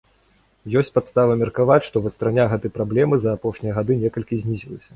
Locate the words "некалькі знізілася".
4.05-4.87